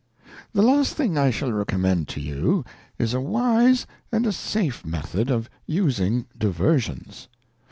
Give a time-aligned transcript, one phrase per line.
[0.53, 2.65] THE last thing I shall recommend to you,
[2.97, 7.27] is a wise and a safe method of using Diversions.